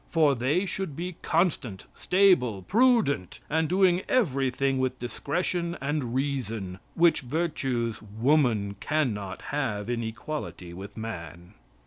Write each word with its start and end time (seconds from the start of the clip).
For 0.09 0.33
they 0.33 0.65
should 0.65 0.95
be 0.95 1.17
constant, 1.21 1.85
stable, 1.95 2.63
prudent, 2.63 3.39
and 3.51 3.69
doing 3.69 4.01
everything 4.09 4.79
with 4.79 4.97
discretion 4.97 5.77
and 5.79 6.15
reason, 6.15 6.79
which 6.95 7.21
virtues 7.21 8.01
woman 8.01 8.77
can 8.79 9.13
not 9.13 9.43
have 9.53 9.91
in 9.91 10.01
equality 10.01 10.73
with 10.73 10.97
man." 10.97 11.53